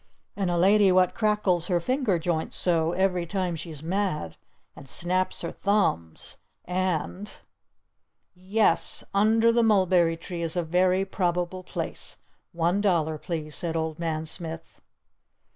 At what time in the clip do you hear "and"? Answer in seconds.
0.35-0.49, 4.75-4.89, 6.65-7.31